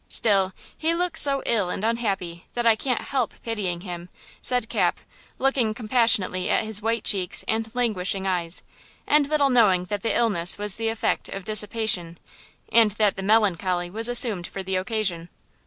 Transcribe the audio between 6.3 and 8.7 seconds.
at his white cheeks and languishing eyes,